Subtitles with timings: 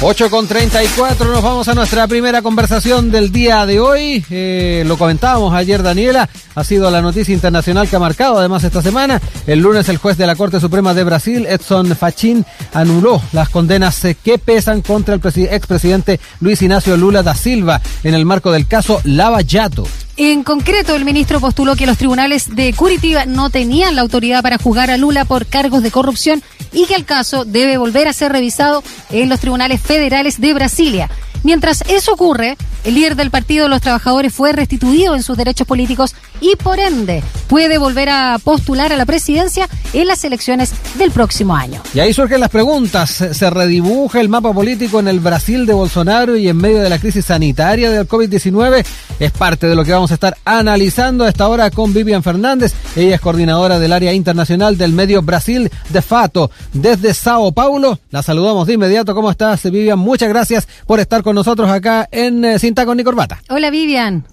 [0.00, 4.24] 8 con 34, nos vamos a nuestra primera conversación del día de hoy.
[4.30, 8.80] Eh, lo comentábamos ayer, Daniela, ha sido la noticia internacional que ha marcado además esta
[8.80, 9.20] semana.
[9.48, 14.00] El lunes el juez de la Corte Suprema de Brasil, Edson Fachin, anuló las condenas
[14.22, 19.00] que pesan contra el expresidente Luis Ignacio Lula da Silva en el marco del caso
[19.02, 19.84] Lava Jato.
[20.20, 24.58] En concreto, el ministro postuló que los tribunales de Curitiba no tenían la autoridad para
[24.58, 26.42] juzgar a Lula por cargos de corrupción
[26.72, 31.08] y que el caso debe volver a ser revisado en los tribunales federales de Brasilia.
[31.44, 35.68] Mientras eso ocurre, el líder del Partido de los Trabajadores fue restituido en sus derechos
[35.68, 41.10] políticos y por ende puede volver a postular a la presidencia en las elecciones del
[41.10, 41.82] próximo año.
[41.94, 43.10] Y ahí surgen las preguntas.
[43.10, 46.98] ¿Se redibuja el mapa político en el Brasil de Bolsonaro y en medio de la
[46.98, 48.84] crisis sanitaria del COVID-19?
[49.18, 52.74] Es parte de lo que vamos a estar analizando a esta hora con Vivian Fernández.
[52.96, 57.98] Ella es coordinadora del área internacional del medio Brasil de Fato desde Sao Paulo.
[58.10, 59.14] La saludamos de inmediato.
[59.14, 59.98] ¿Cómo estás, Vivian?
[59.98, 63.40] Muchas gracias por estar con nosotros acá en eh, Cinta con Corbata.
[63.48, 64.24] Hola, Vivian.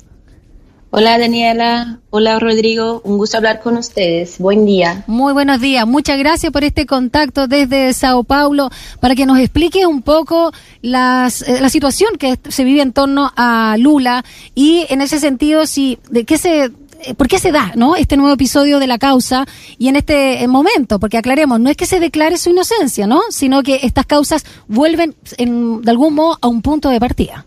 [0.97, 4.39] Hola Daniela, hola Rodrigo, un gusto hablar con ustedes.
[4.39, 5.03] Buen día.
[5.07, 8.69] Muy buenos días, muchas gracias por este contacto desde Sao Paulo
[9.01, 13.29] para que nos explique un poco las, eh, la situación que se vive en torno
[13.35, 14.23] a Lula
[14.55, 17.97] y en ese sentido, si, de qué se eh, ¿por qué se da ¿no?
[17.97, 19.45] este nuevo episodio de la causa
[19.77, 20.97] y en este eh, momento?
[20.97, 23.19] Porque aclaremos, no es que se declare su inocencia, ¿no?
[23.31, 27.45] sino que estas causas vuelven en, de algún modo a un punto de partida.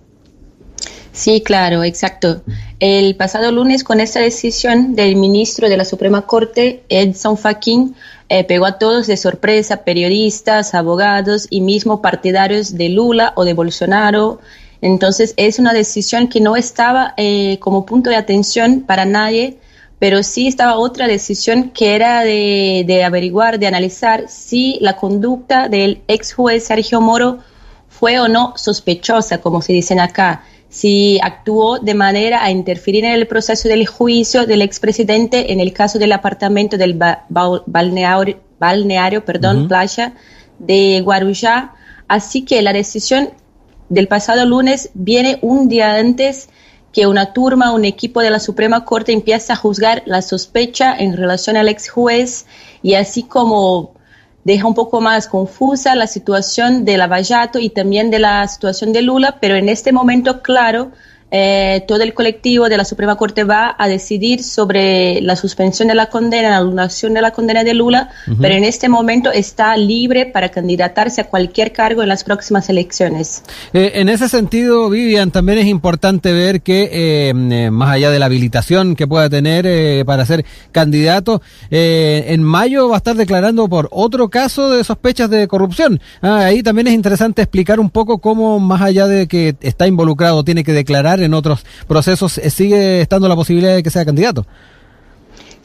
[1.12, 2.42] Sí, claro, exacto.
[2.80, 7.96] El pasado lunes, con esta decisión del ministro de la Suprema Corte, Edson Fachin,
[8.28, 13.54] eh, pegó a todos de sorpresa, periodistas, abogados y mismo partidarios de Lula o de
[13.54, 14.38] Bolsonaro.
[14.80, 19.56] Entonces, es una decisión que no estaba eh, como punto de atención para nadie,
[19.98, 25.68] pero sí estaba otra decisión que era de, de averiguar, de analizar si la conducta
[25.68, 27.38] del ex juez Sergio Moro
[27.88, 33.12] fue o no sospechosa, como se dicen acá si actuó de manera a interferir en
[33.12, 36.98] el proceso del juicio del expresidente en el caso del apartamento del
[37.28, 40.14] balneario, balneario perdón, playa
[40.58, 41.74] de Guarujá.
[42.06, 43.30] Así que la decisión
[43.88, 46.48] del pasado lunes viene un día antes
[46.92, 51.16] que una turma, un equipo de la Suprema Corte empieza a juzgar la sospecha en
[51.16, 52.46] relación al ex juez
[52.82, 53.92] y así como
[54.48, 59.02] deja un poco más confusa la situación de Lavallato y también de la situación de
[59.02, 60.90] Lula, pero en este momento, claro,
[61.30, 65.94] eh, todo el colectivo de la Suprema Corte va a decidir sobre la suspensión de
[65.94, 70.26] la condena, la anulación de la condena de Lula, pero en este momento está libre
[70.26, 73.42] para candidatarse a cualquier cargo en las próximas elecciones.
[73.72, 78.26] Eh, en ese sentido, Vivian, también es importante ver que eh, más allá de la
[78.26, 84.28] habilitación que pueda tener para ser candidato, en mayo va a estar declarando por otro
[84.28, 86.00] caso de sospechas de corrupción.
[86.22, 90.44] Ah, ahí también es interesante explicar un poco cómo, más allá de que está involucrado,
[90.44, 94.46] tiene que declarar en otros procesos, eh, sigue estando la posibilidad de que sea candidato.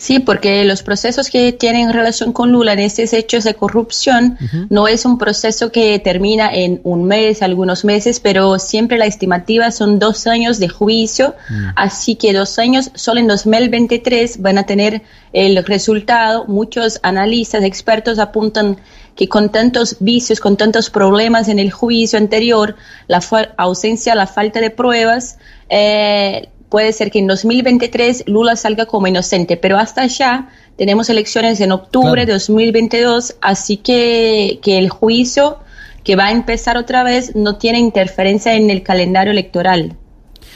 [0.03, 4.37] Sí, porque los procesos que tienen relación con Lula en estos hechos de corrupción
[4.69, 9.71] no es un proceso que termina en un mes, algunos meses, pero siempre la estimativa
[9.71, 11.67] son dos años de juicio, mm.
[11.77, 16.45] así que dos años, solo en 2023 van a tener el resultado.
[16.47, 18.77] Muchos analistas, expertos apuntan
[19.15, 22.75] que con tantos vicios, con tantos problemas en el juicio anterior,
[23.07, 23.21] la
[23.57, 25.37] ausencia, la falta de pruebas,
[25.69, 31.61] eh, puede ser que en 2023 Lula salga como inocente, pero hasta allá tenemos elecciones
[31.61, 35.59] en octubre de 2022, así que, que el juicio
[36.03, 39.95] que va a empezar otra vez no tiene interferencia en el calendario electoral.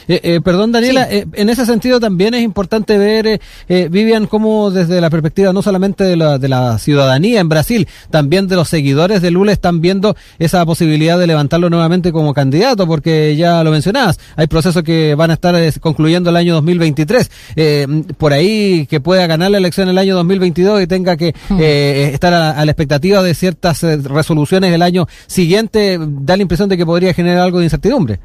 [0.08, 5.00] Eh, eh, perdón, Daniela, eh, en ese sentido también es importante ver, Vivian, cómo desde
[5.00, 9.20] la perspectiva no solamente de la, de la ciudadanía en Brasil, también de los seguidores
[9.20, 14.18] de Lula están viendo esa posibilidad de levantarlo nuevamente como candidato, porque ya lo mencionabas,
[14.36, 17.30] hay procesos que van a estar concluyendo el año 2023.
[18.16, 21.60] por ahí que pueda ganar la elección el año 2022 y tenga que hmm.
[21.60, 26.86] estar a, la expectativa de ciertas resoluciones el año siguiente, da la impresión de que
[26.86, 28.20] podría generar algo de incertidumbre.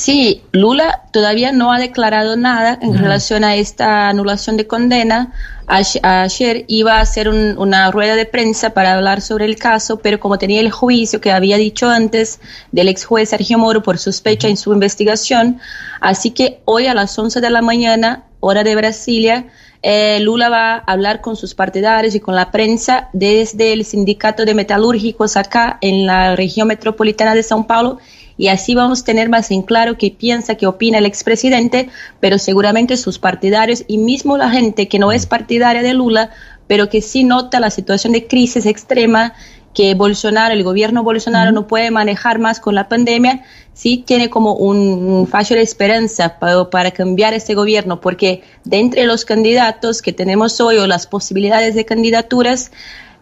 [0.00, 5.34] Sí, Lula todavía no ha declarado nada en relación a esta anulación de condena.
[5.66, 10.38] Ayer iba a hacer una rueda de prensa para hablar sobre el caso, pero como
[10.38, 12.40] tenía el juicio que había dicho antes
[12.72, 15.60] del ex juez Sergio Moro por sospecha en su investigación,
[16.00, 19.48] así que hoy a las 11 de la mañana, hora de Brasilia,
[19.82, 24.46] eh, Lula va a hablar con sus partidarios y con la prensa desde el sindicato
[24.46, 27.98] de metalúrgicos acá en la región metropolitana de São Paulo
[28.40, 31.90] y así vamos a tener más en claro qué piensa, qué opina el expresidente,
[32.20, 36.30] pero seguramente sus partidarios y mismo la gente que no es partidaria de Lula,
[36.66, 39.34] pero que sí nota la situación de crisis extrema
[39.74, 43.44] que Bolsonaro, el gobierno Bolsonaro no puede manejar más con la pandemia,
[43.74, 49.04] sí tiene como un fallo de esperanza para, para, cambiar este gobierno, porque de entre
[49.04, 52.72] los candidatos que tenemos hoy o las posibilidades de candidaturas,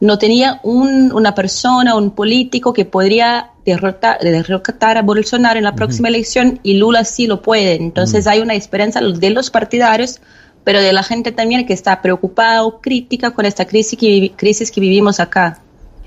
[0.00, 5.74] no tenía un, una persona, un político que podría derrotar, derrotar a Bolsonaro en la
[5.74, 7.74] próxima elección y Lula sí lo puede.
[7.74, 10.20] Entonces hay una esperanza de los partidarios,
[10.64, 14.70] pero de la gente también que está preocupada o crítica con esta crisis que, crisis
[14.70, 15.60] que vivimos acá.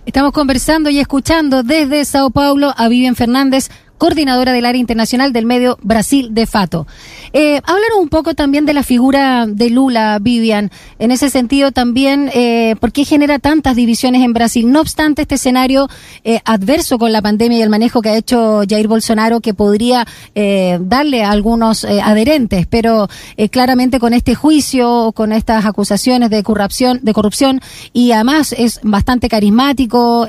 [0.06, 3.70] Estamos conversando y escuchando desde Sao Paulo a Vivian Fernández,
[4.02, 6.88] coordinadora del área internacional del medio Brasil de Fato.
[7.34, 7.62] Eh,
[8.00, 10.72] un poco también de la figura de Lula, Vivian.
[10.98, 14.72] En ese sentido también, eh, ¿por qué genera tantas divisiones en Brasil?
[14.72, 15.88] No obstante, este escenario
[16.24, 20.08] eh, adverso con la pandemia y el manejo que ha hecho Jair Bolsonaro, que podría
[20.34, 23.08] eh, darle a algunos eh, adherentes, pero
[23.52, 27.62] claramente con este juicio, con estas acusaciones de corrupción, de corrupción,
[27.94, 30.28] y además es bastante carismático,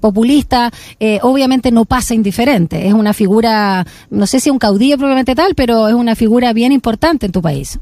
[0.00, 0.70] populista,
[1.22, 2.86] obviamente no pasa indiferente.
[2.86, 6.72] Es una figura, no sé si un caudillo probablemente tal, pero es una figura bien
[6.72, 7.78] importante en tu país.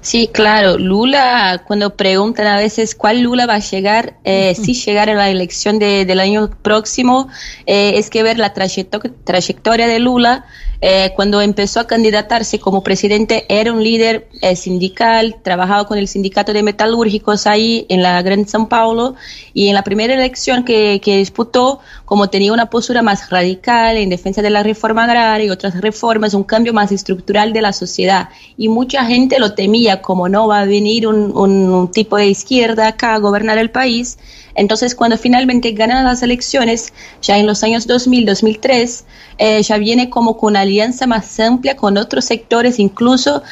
[0.00, 0.78] Sí, claro.
[0.78, 5.30] Lula, cuando preguntan a veces cuál Lula va a llegar, eh, si llegar a la
[5.30, 7.28] elección del año próximo,
[7.66, 10.44] eh, es que ver la trayectoria de Lula
[10.86, 16.08] eh, cuando empezó a candidatarse como presidente, era un líder eh, sindical, trabajaba con el
[16.08, 19.14] sindicato de metalúrgicos ahí en la Gran São Paulo
[19.54, 24.10] y en la primera elección que, que disputó, como tenía una postura más radical en
[24.10, 28.28] defensa de la reforma agraria y otras reformas, un cambio más estructural de la sociedad.
[28.58, 32.88] Y mucha gente lo temía, como no va a venir un, un tipo de izquierda
[32.88, 34.18] acá a gobernar el país.
[34.54, 36.92] Entonces, cuando finalmente ganan las elecciones,
[37.22, 39.04] ya en los años 2000, 2003,
[39.38, 43.42] eh, ya viene como con una alianza más amplia con otros sectores, incluso,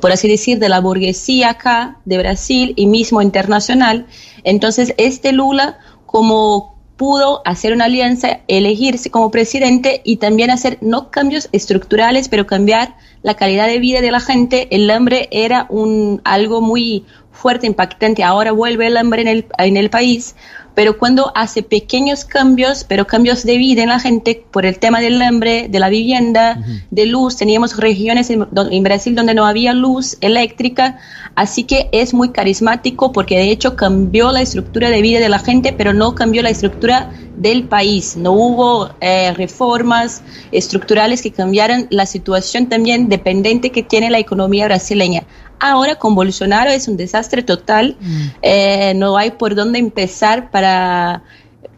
[0.00, 4.06] por así decir, de la burguesía acá, de Brasil y mismo internacional.
[4.44, 11.10] Entonces, este Lula, como pudo hacer una alianza, elegirse como presidente y también hacer no
[11.10, 14.66] cambios estructurales, pero cambiar la calidad de vida de la gente.
[14.74, 17.06] El hambre era un algo muy
[17.38, 18.24] fuerte, impactante.
[18.24, 20.34] Ahora vuelve el hambre en el, en el país,
[20.78, 25.00] pero cuando hace pequeños cambios, pero cambios de vida en la gente por el tema
[25.00, 29.74] del hambre, de la vivienda, de luz, teníamos regiones en, en, Brasil donde no había
[29.74, 30.98] luz eléctrica,
[31.34, 35.40] así que es muy carismático porque de hecho cambió la estructura de vida de la
[35.40, 40.22] gente, pero no cambió la estructura del país, no hubo eh, reformas
[40.52, 45.24] estructurales que cambiaran la situación también dependiente que tiene la economía brasileña.
[45.60, 48.26] Ahora con Bolsonaro es un desastre total, mm.
[48.42, 50.67] eh, no hay por dónde empezar para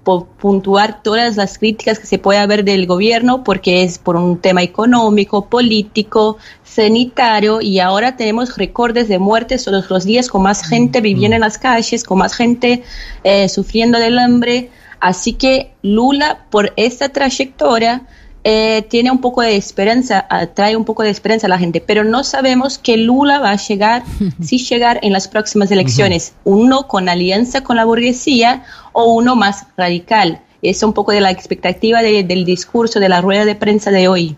[0.03, 4.63] puntuar todas las críticas que se puede haber del gobierno porque es por un tema
[4.63, 11.01] económico, político, sanitario y ahora tenemos recordes de muertes todos los días con más gente
[11.01, 11.03] mm.
[11.03, 12.83] viviendo en las calles, con más gente
[13.25, 14.71] eh, sufriendo del hambre.
[15.01, 18.03] Así que Lula, por esta trayectoria,
[18.43, 22.05] eh, tiene un poco de esperanza, trae un poco de esperanza a la gente, pero
[22.05, 24.03] no sabemos que Lula va a llegar,
[24.43, 29.67] si llegar en las próximas elecciones, uno con alianza con la burguesía o uno más
[29.77, 30.41] radical.
[30.63, 34.37] Es un poco de la expectativa del discurso de la rueda de prensa de hoy.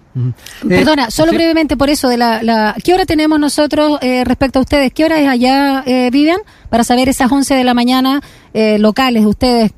[0.68, 4.92] Perdona, solo brevemente por eso, de la, ¿qué hora tenemos nosotros eh, respecto a ustedes?
[4.92, 6.38] ¿Qué hora es allá, eh, Vivian?
[6.70, 8.22] Para saber esas 11 de la mañana
[8.54, 9.72] eh, locales de ustedes,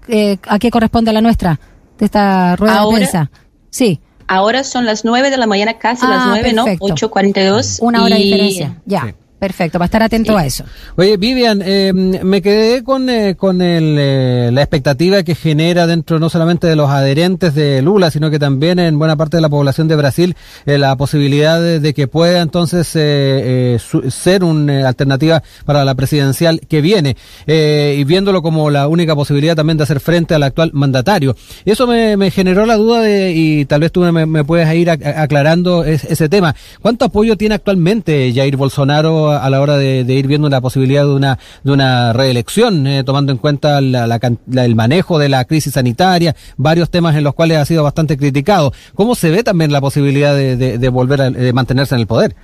[0.47, 1.59] ¿a qué corresponde a la nuestra?
[1.99, 3.31] De esta rueda de prensa.
[3.71, 4.01] Sí.
[4.27, 6.65] Ahora son las 9 de la mañana, casi las 9, ah, ¿no?
[6.67, 7.79] 8.42.
[7.81, 9.15] Una hora de diferencia, ya.
[9.45, 10.65] Perfecto, va a estar atento a eso.
[10.97, 16.19] Oye, Vivian, eh, me quedé con, eh, con el, eh, la expectativa que genera dentro
[16.19, 19.51] no solamente de los adherentes de Lula, sino que también en buena parte de la
[19.51, 20.35] población de Brasil,
[20.65, 28.03] la posibilidad de, que pueda entonces ser una alternativa para la presidencial que viene, y
[28.05, 31.37] viéndolo como la única posibilidad también de hacer frente al actual mandatario.
[31.67, 34.89] Eso me, me generó la duda de, y tal vez tú me, me puedes ir
[34.89, 36.57] aclarando ese tema.
[36.81, 39.34] ¿Cuánto apoyo tiene actualmente Jair Bolsonaro?
[39.39, 43.33] A la hora de, ir viendo la posibilidad de una, de una reelección, eh, tomando
[43.33, 47.83] en cuenta el manejo de la crisis sanitaria, varios temas en los cuales ha sido
[47.83, 48.73] bastante criticado.
[48.95, 52.35] ¿Cómo se ve también la posibilidad de, de volver a de mantenerse en el poder?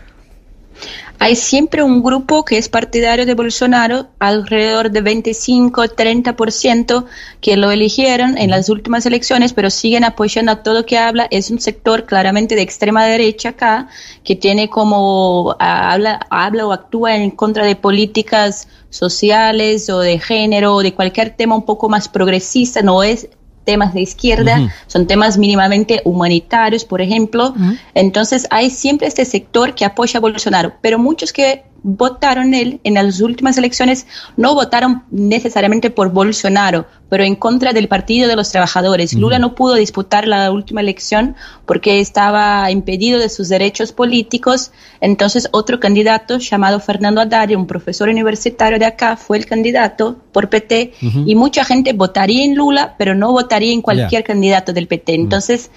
[1.23, 7.05] Hay siempre un grupo que es partidario de Bolsonaro, alrededor de 25-30%
[7.43, 11.29] que lo eligieron en las últimas elecciones, pero siguen apoyando a todo que habla.
[11.31, 13.89] Es un sector claramente de extrema derecha acá,
[14.25, 20.75] que tiene como, habla, habla o actúa en contra de políticas sociales o de género
[20.75, 23.29] o de cualquier tema un poco más progresista, no es
[23.65, 27.55] temas de izquierda, son temas mínimamente humanitarios, por ejemplo.
[27.95, 32.95] Entonces hay siempre este sector que apoya a Bolsonaro, pero muchos que votaron él en
[32.95, 34.07] las últimas elecciones
[34.37, 39.15] no votaron necesariamente por Bolsonaro, pero en contra del Partido de los Trabajadores.
[39.15, 44.73] Lula no pudo disputar la última elección porque estaba impedido de sus derechos políticos.
[45.01, 50.49] Entonces otro candidato llamado Fernando Haddad, un profesor universitario de acá, fue el candidato por
[50.49, 55.15] PT y mucha gente votaría en Lula, pero no votaría en cualquier candidato del PT.
[55.15, 55.71] Entonces,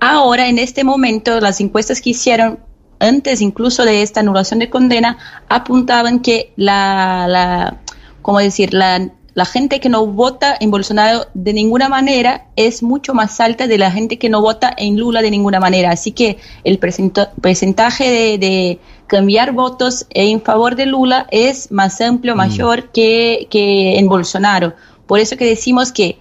[0.00, 2.60] ahora en este momento las encuestas que hicieron
[3.00, 7.76] antes incluso de esta anulación de condena, apuntaban que la, la
[8.22, 8.74] ¿cómo decir?
[8.74, 13.68] La, la gente que no vota en Bolsonaro de ninguna manera es mucho más alta
[13.68, 15.92] de la gente que no vota en Lula de ninguna manera.
[15.92, 22.34] Así que el porcentaje de, de, cambiar votos en favor de Lula es más amplio,
[22.34, 22.36] mm.
[22.36, 24.74] mayor que, que en Bolsonaro.
[25.06, 26.18] Por eso que decimos que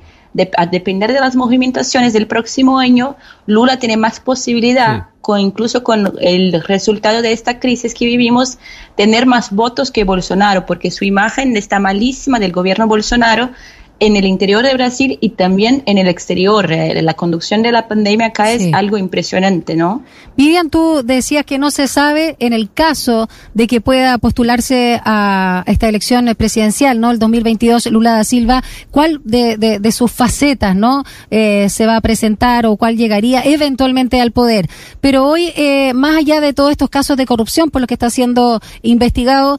[0.57, 3.15] a depender de las movimentaciones del próximo año,
[3.46, 8.60] Lula tiene más posibilidad, con, incluso con el resultado de esta crisis que vivimos,
[8.96, 13.50] tener más votos que Bolsonaro, porque su imagen está malísima del gobierno Bolsonaro
[13.99, 16.71] en el interior de Brasil y también en el exterior.
[16.71, 20.03] Eh, la conducción de la pandemia acá es algo impresionante, ¿no?
[20.35, 25.63] Vivian, tú decías que no se sabe en el caso de que pueda postularse a
[25.65, 27.09] esta elección presidencial, ¿no?
[27.09, 31.03] El 2022, Lula da Silva, ¿cuál de, de, sus facetas, ¿no?
[31.31, 34.69] Eh, se va a presentar o cuál llegaría eventualmente al poder.
[35.01, 38.11] Pero hoy, eh, más allá de todos estos casos de corrupción por lo que está
[38.11, 39.57] siendo investigado,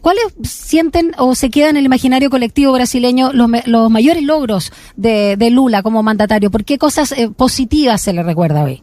[0.00, 5.36] ¿cuáles sienten o se quedan en el imaginario colectivo brasileño los los mayores logros de,
[5.50, 6.50] Lula como mandatario?
[6.50, 8.82] ¿Por qué cosas eh, positivas se le recuerda hoy?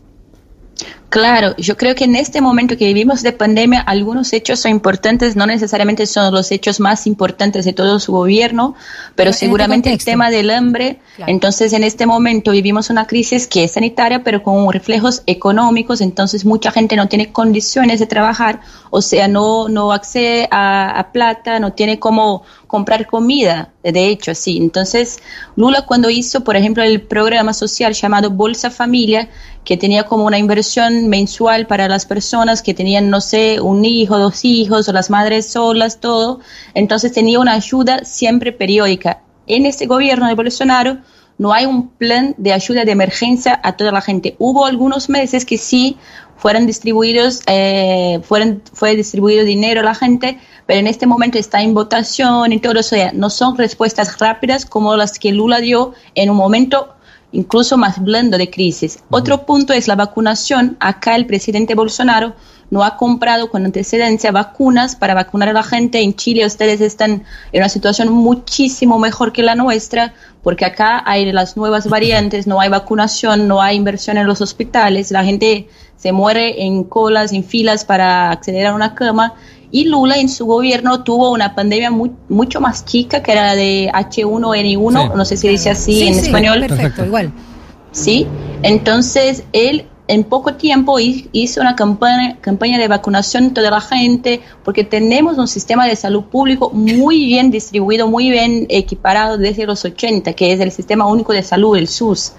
[1.11, 5.35] Claro, yo creo que en este momento que vivimos de pandemia, algunos hechos son importantes,
[5.35, 8.75] no necesariamente son los hechos más importantes de todo su gobierno,
[9.13, 11.01] pero, este seguramente el tema del hambre.
[11.27, 16.45] Entonces, en este momento vivimos una crisis que es sanitaria, pero con reflejos económicos, entonces
[16.45, 21.59] mucha gente no tiene condiciones de trabajar, o sea, no, no accede a, a plata,
[21.59, 24.57] no tiene cómo comprar comida, de hecho, sí.
[24.57, 25.19] Entonces,
[25.55, 29.27] Lula cuando hizo, por ejemplo, el programa social llamado Bolsa Familia,
[29.63, 34.17] que tenía como una inversión mensual para las personas que tenían, no sé, un hijo,
[34.17, 36.39] dos hijos, o las madres solas, todo,
[36.73, 39.21] entonces tenía una ayuda siempre periódica.
[39.47, 40.97] En este gobierno de Bolsonaro
[41.37, 44.35] no hay un plan de ayuda de emergencia a toda la gente.
[44.37, 45.97] Hubo algunos meses que sí
[46.37, 51.61] fueron distribuidos, eh, fueron, fue distribuido dinero a la gente, pero en este momento está
[51.61, 52.95] en votación y todo eso.
[53.13, 56.95] No son respuestas rápidas como las que Lula dio en un momento
[57.31, 58.99] incluso más blando de crisis.
[59.09, 60.77] Otro punto es la vacunación.
[60.79, 62.33] Acá el presidente Bolsonaro
[62.71, 66.01] no ha comprado con antecedencia vacunas para vacunar a la gente.
[66.01, 71.31] En Chile ustedes están en una situación muchísimo mejor que la nuestra, porque acá hay
[71.31, 76.13] las nuevas variantes, no hay vacunación, no hay inversión en los hospitales, la gente se
[76.13, 79.35] muere en colas, en filas para acceder a una cama.
[79.71, 83.89] Y Lula en su gobierno tuvo una pandemia mucho más chica que era la de
[83.93, 86.59] H1N1, no sé si dice así en español.
[86.67, 87.31] Perfecto, igual.
[87.91, 88.27] Sí,
[88.63, 94.41] entonces él en poco tiempo hizo una campaña, campaña de vacunación de toda la gente,
[94.65, 99.85] porque tenemos un sistema de salud público muy bien distribuido, muy bien equiparado desde los
[99.85, 102.33] 80, que es el Sistema Único de Salud, el SUS.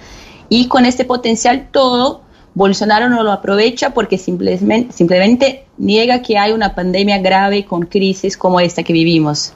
[0.51, 2.21] Y con este potencial todo,
[2.55, 8.37] Bolsonaro no lo aprovecha porque simplemente, simplemente niega que hay una pandemia grave con crisis
[8.37, 9.55] como esta que vivimos.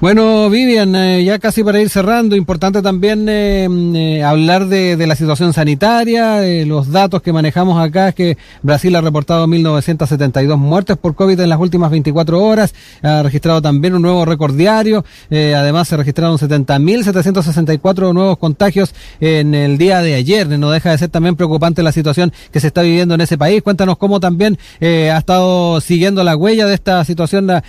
[0.00, 4.96] Bueno, Vivian, eh, ya casi para ir cerrando, importante también eh, mm, eh, hablar de,
[5.06, 10.96] la situación sanitaria, los datos que manejamos acá es que Brasil ha reportado 1.972 muertes
[10.96, 15.88] por COVID en las últimas 24 horas, ha registrado también un nuevo récord diario, además
[15.88, 21.36] se registraron 70.764 nuevos contagios en el día de ayer, no deja de ser también
[21.36, 23.62] preocupante la situación que se está viviendo en ese país.
[23.62, 27.62] Cuéntanos cómo también ha estado siguiendo la huella de esta situación la,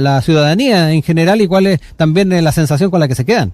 [0.00, 1.46] la, ciudadanía en general y
[1.78, 3.52] cuál también la sensación con la que se quedan.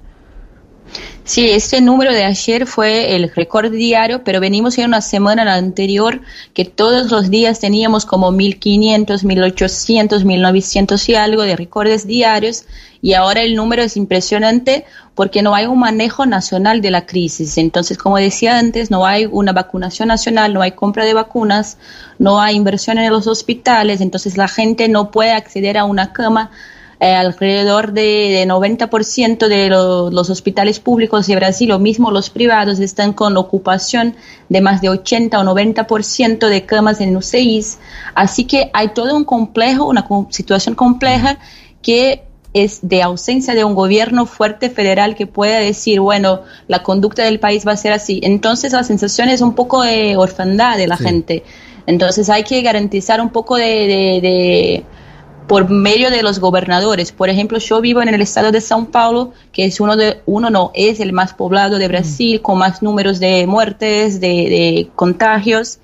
[1.24, 6.20] Sí, este número de ayer fue el récord diario, pero venimos en una semana anterior
[6.52, 12.66] que todos los días teníamos como 1500, 1800, 1900 y algo de récords diarios
[13.00, 17.56] y ahora el número es impresionante porque no hay un manejo nacional de la crisis.
[17.56, 21.78] Entonces, como decía antes, no hay una vacunación nacional, no hay compra de vacunas,
[22.18, 26.50] no hay inversión en los hospitales, entonces la gente no puede acceder a una cama
[27.04, 33.12] eh, alrededor de, 90% de los hospitales públicos de Brasil, o mismo los privados, están
[33.12, 34.14] con ocupación
[34.48, 37.78] de más de 80 o 90% de camas en UCIs.
[38.14, 41.36] Así que hay todo un complejo, una situación compleja
[41.82, 42.22] que
[42.54, 47.38] es de ausencia de un gobierno fuerte federal que pueda decir, bueno, la conducta del
[47.38, 48.20] país va a ser así.
[48.22, 51.44] Entonces la sensación es un poco de orfandad de la gente.
[51.86, 54.86] Entonces hay que garantizar un poco de
[55.46, 57.12] por medio de los gobernadores.
[57.12, 60.50] Por ejemplo, yo vivo en el estado de São Paulo, que es uno de, uno
[60.50, 65.78] no, es el más poblado de Brasil, con más números de muertes, de, de contagios,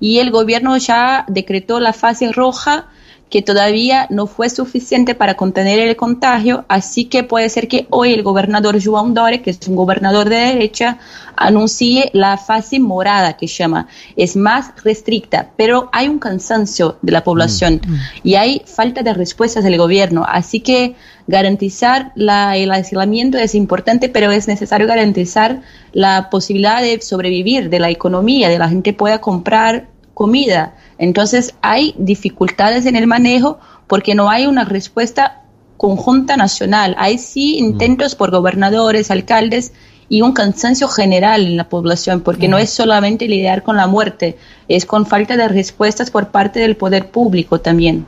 [0.00, 2.88] y el gobierno ya decretó la fase roja
[3.30, 8.12] que todavía no fue suficiente para contener el contagio, así que puede ser que hoy
[8.12, 10.98] el gobernador João Dore, que es un gobernador de derecha,
[11.36, 13.88] anuncie la fase morada que llama.
[14.16, 18.00] Es más restricta, pero hay un cansancio de la población mm, mm.
[18.22, 20.94] y hay falta de respuestas del gobierno, así que
[21.26, 27.80] garantizar la, el aislamiento es importante, pero es necesario garantizar la posibilidad de sobrevivir, de
[27.80, 30.74] la economía, de la gente pueda comprar comida.
[30.96, 35.42] Entonces hay dificultades en el manejo porque no hay una respuesta
[35.76, 36.96] conjunta nacional.
[36.98, 37.64] Hay sí mm.
[37.66, 39.74] intentos por gobernadores, alcaldes
[40.08, 42.60] y un cansancio general en la población, porque no mm.
[42.60, 47.10] es solamente lidiar con la muerte, es con falta de respuestas por parte del poder
[47.10, 48.06] público también.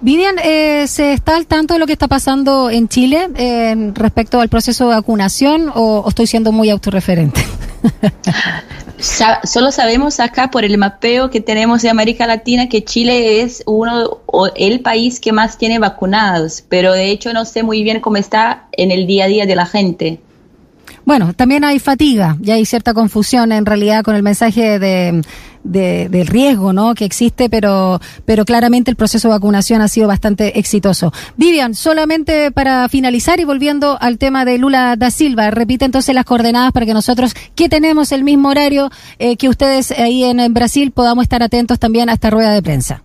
[0.00, 4.40] Vivian, eh, ¿se está al tanto de lo que está pasando en Chile eh, respecto
[4.40, 7.44] al proceso de vacunación o estoy siendo muy autorreferente?
[9.02, 14.20] solo sabemos acá por el mapeo que tenemos de América Latina que Chile es uno
[14.26, 18.16] o el país que más tiene vacunados, pero de hecho no sé muy bien cómo
[18.16, 20.20] está en el día a día de la gente.
[21.04, 25.22] Bueno, también hay fatiga y hay cierta confusión en realidad con el mensaje de,
[25.64, 26.94] del riesgo ¿no?
[26.94, 31.12] que existe, pero, pero claramente el proceso de vacunación ha sido bastante exitoso.
[31.36, 36.24] Vivian, solamente para finalizar y volviendo al tema de Lula da Silva, repite entonces las
[36.24, 40.92] coordenadas para que nosotros, que tenemos el mismo horario eh, que ustedes ahí en Brasil,
[40.92, 43.02] podamos estar atentos también a esta rueda de prensa.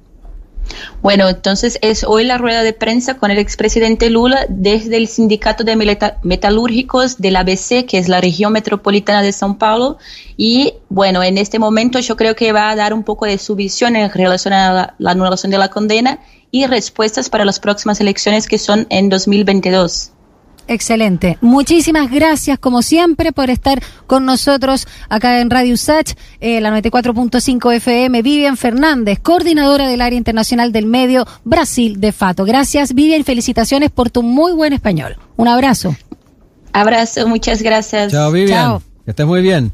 [1.01, 5.63] Bueno, entonces es hoy la rueda de prensa con el expresidente Lula desde el Sindicato
[5.63, 5.75] de
[6.23, 9.97] Metalúrgicos del ABC, que es la región metropolitana de São Paulo.
[10.35, 13.55] Y bueno, en este momento yo creo que va a dar un poco de su
[13.55, 16.19] visión en relación a la, la anulación de la condena
[16.51, 20.11] y respuestas para las próximas elecciones que son en 2022.
[20.67, 21.37] Excelente.
[21.41, 27.71] Muchísimas gracias, como siempre, por estar con nosotros acá en Radio Sach, eh, la 94.5
[27.71, 28.21] FM.
[28.21, 32.43] Vivian Fernández, coordinadora del área internacional del medio Brasil de Fato.
[32.43, 35.17] Gracias, Vivian, felicitaciones por tu muy buen español.
[35.37, 35.95] Un abrazo.
[36.73, 38.11] Abrazo, muchas gracias.
[38.11, 38.79] Chao, Vivian.
[39.05, 39.71] Que estés muy bien.